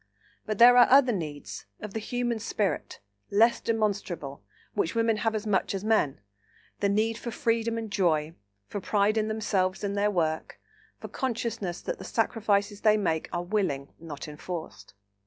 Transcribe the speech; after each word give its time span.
But 0.47 0.57
there 0.57 0.77
are 0.77 0.87
other 0.89 1.11
needs—of 1.13 1.93
the 1.93 1.99
human 1.99 2.39
spirit—less 2.39 3.61
demonstrable, 3.61 4.41
which 4.73 4.95
women 4.95 5.17
have 5.17 5.35
as 5.35 5.45
much 5.45 5.75
as 5.75 5.83
men: 5.83 6.21
the 6.79 6.89
need 6.89 7.19
for 7.19 7.29
freedom 7.29 7.77
and 7.77 7.91
joy, 7.91 8.33
for 8.67 8.81
pride 8.81 9.15
in 9.15 9.27
themselves 9.27 9.83
and 9.83 9.95
their 9.95 10.09
work, 10.09 10.59
for 10.99 11.07
consciousness 11.07 11.81
that 11.83 11.99
the 11.99 12.03
sacrifices 12.03 12.81
they 12.81 12.97
make 12.97 13.29
are 13.31 13.43
willing, 13.43 13.93
not 13.99 14.27
enforced. 14.27 14.95